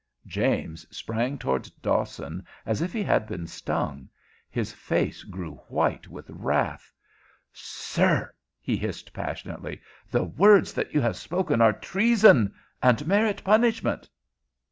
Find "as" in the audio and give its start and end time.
2.65-2.81